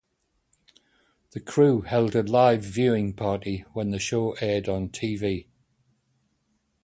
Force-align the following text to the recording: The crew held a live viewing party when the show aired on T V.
The 1.33 1.39
crew 1.39 1.81
held 1.81 2.15
a 2.15 2.23
live 2.23 2.63
viewing 2.63 3.13
party 3.13 3.65
when 3.73 3.91
the 3.91 3.99
show 3.99 4.31
aired 4.41 4.67
on 4.67 4.89
T 4.89 5.15
V. 5.15 5.47